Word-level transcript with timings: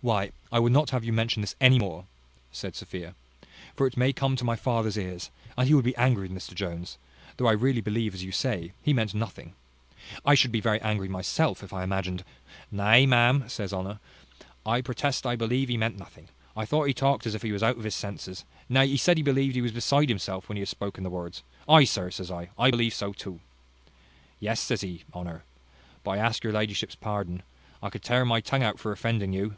"Why, 0.00 0.32
I 0.52 0.58
would 0.60 0.72
not 0.72 0.90
have 0.90 1.02
you 1.02 1.14
mention 1.14 1.40
this 1.40 1.56
any 1.62 1.78
more," 1.78 2.04
said 2.52 2.76
Sophia, 2.76 3.14
"for 3.74 3.86
it 3.86 3.96
may 3.96 4.12
come 4.12 4.36
to 4.36 4.44
my 4.44 4.54
father's 4.54 4.98
ears, 4.98 5.30
and 5.56 5.66
he 5.66 5.72
would 5.72 5.86
be 5.86 5.96
angry 5.96 6.28
with 6.28 6.36
Mr 6.36 6.54
Jones; 6.54 6.98
though 7.38 7.46
I 7.46 7.52
really 7.52 7.80
believe, 7.80 8.12
as 8.12 8.22
you 8.22 8.30
say, 8.30 8.74
he 8.82 8.92
meant 8.92 9.14
nothing. 9.14 9.54
I 10.22 10.34
should 10.34 10.52
be 10.52 10.60
very 10.60 10.78
angry 10.82 11.08
myself, 11.08 11.62
if 11.62 11.72
I 11.72 11.84
imagined" 11.84 12.22
"Nay, 12.70 13.06
ma'am," 13.06 13.48
says 13.48 13.72
Honour, 13.72 13.98
"I 14.66 14.82
protest 14.82 15.24
I 15.24 15.36
believe 15.36 15.70
he 15.70 15.78
meant 15.78 15.96
nothing. 15.96 16.28
I 16.54 16.66
thought 16.66 16.84
he 16.84 16.92
talked 16.92 17.24
as 17.26 17.34
if 17.34 17.40
he 17.40 17.52
was 17.52 17.62
out 17.62 17.78
of 17.78 17.84
his 17.84 17.94
senses; 17.94 18.44
nay, 18.68 18.86
he 18.86 18.98
said 18.98 19.16
he 19.16 19.22
believed 19.22 19.54
he 19.54 19.62
was 19.62 19.72
beside 19.72 20.10
himself 20.10 20.50
when 20.50 20.56
he 20.56 20.60
had 20.60 20.68
spoken 20.68 21.02
the 21.02 21.08
words. 21.08 21.42
Ay, 21.66 21.84
sir, 21.84 22.10
says 22.10 22.30
I, 22.30 22.50
I 22.58 22.70
believe 22.70 22.92
so 22.92 23.14
too. 23.14 23.40
Yes, 24.38 24.60
says 24.60 24.82
he, 24.82 25.04
Honour. 25.14 25.44
But 26.02 26.10
I 26.10 26.16
ask 26.18 26.44
your 26.44 26.52
ladyship's 26.52 26.94
pardon; 26.94 27.42
I 27.82 27.88
could 27.88 28.02
tear 28.02 28.26
my 28.26 28.42
tongue 28.42 28.62
out 28.62 28.78
for 28.78 28.92
offending 28.92 29.32
you." 29.32 29.56